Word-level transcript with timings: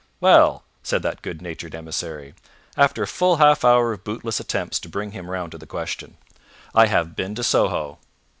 "Well!" 0.19 0.63
said 0.81 1.03
that 1.03 1.21
good 1.21 1.43
natured 1.43 1.75
emissary, 1.75 2.33
after 2.75 3.03
a 3.03 3.07
full 3.07 3.35
half 3.35 3.63
hour 3.63 3.93
of 3.93 4.03
bootless 4.03 4.39
attempts 4.39 4.79
to 4.79 4.89
bring 4.89 5.11
him 5.11 5.29
round 5.29 5.51
to 5.51 5.59
the 5.59 5.67
question. 5.67 6.17
"I 6.73 6.87
have 6.87 7.15
been 7.15 7.35
to 7.35 7.43
Soho." 7.43 7.99